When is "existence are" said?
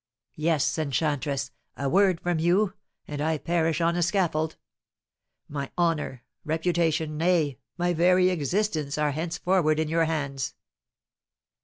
8.31-9.11